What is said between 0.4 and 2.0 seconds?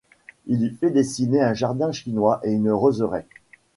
Il y fit dessiner un jardin